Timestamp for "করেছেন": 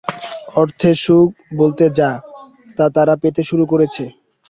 3.65-4.07